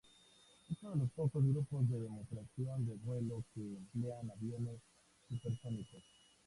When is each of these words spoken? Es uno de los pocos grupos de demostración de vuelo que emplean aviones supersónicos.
Es 0.67 0.77
uno 0.81 0.93
de 0.93 0.97
los 1.03 1.11
pocos 1.11 1.43
grupos 1.45 1.87
de 1.87 1.99
demostración 1.99 2.87
de 2.87 2.95
vuelo 2.95 3.43
que 3.53 3.61
emplean 3.61 4.31
aviones 4.31 4.79
supersónicos. 5.29 6.01